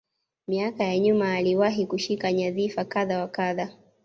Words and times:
Miaka 0.47 0.83
ya 0.83 0.99
nyuma 0.99 1.33
alishawahi 1.33 1.85
kushika 1.85 2.31
nyandhifa 2.33 2.85
kadha 2.85 3.19
wa 3.19 3.27
kadha 3.27 3.69